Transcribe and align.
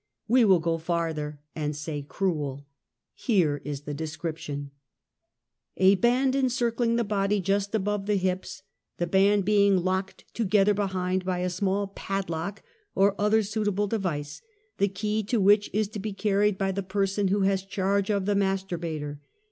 AYe 0.31 0.43
will 0.45 0.59
2;o 0.59 0.79
farther 0.79 1.39
and 1.55 1.75
say 1.75 2.01
crueL 2.01 2.65
Here 3.13 3.61
is 3.63 3.81
the 3.81 3.93
description: 3.93 4.71
"A 5.77 5.93
band 5.93 6.35
encircling 6.35 6.95
the 6.95 7.03
body 7.03 7.39
just 7.39 7.75
above 7.75 8.07
the 8.07 8.15
hips, 8.15 8.63
the 8.97 9.05
band 9.05 9.45
being 9.45 9.77
locked 9.83 10.25
together 10.33 10.73
behind 10.73 11.23
by 11.23 11.37
a 11.37 11.51
small 11.51 11.87
p)adlock, 11.95 12.63
or 12.95 13.13
other 13.21 13.43
suitable 13.43 13.85
device, 13.85 14.41
the 14.79 14.87
key 14.87 15.21
to 15.25 15.39
which 15.39 15.69
is 15.71 15.87
to 15.89 15.99
be 15.99 16.13
carried 16.13 16.57
by 16.57 16.71
the 16.71 16.81
person 16.81 17.27
who 17.27 17.41
has 17.41 17.61
charge 17.63 18.09
of 18.09 18.25
the 18.25 18.33
masturbator. 18.33 19.19